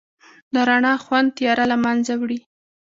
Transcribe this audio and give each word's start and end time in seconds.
د 0.53 0.55
رڼا 0.69 0.93
خوند 1.03 1.27
تیاره 1.37 1.65
لمنځه 1.71 2.13
وړي. 2.21 2.39